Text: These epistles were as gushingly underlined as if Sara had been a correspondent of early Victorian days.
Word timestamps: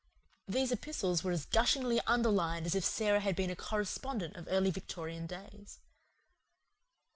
These 0.47 0.71
epistles 0.71 1.23
were 1.23 1.31
as 1.31 1.45
gushingly 1.45 2.01
underlined 2.07 2.65
as 2.65 2.73
if 2.73 2.83
Sara 2.83 3.19
had 3.19 3.35
been 3.35 3.51
a 3.51 3.55
correspondent 3.55 4.35
of 4.35 4.47
early 4.49 4.71
Victorian 4.71 5.27
days. 5.27 5.77